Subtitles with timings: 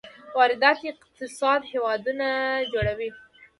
[0.37, 2.29] وارداتي اقتصاد هېواد نه
[2.71, 3.09] جوړوي.